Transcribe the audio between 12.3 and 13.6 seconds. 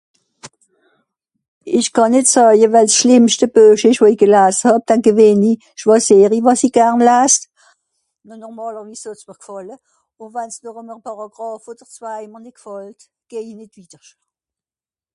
mr nìt gfàllt, geh i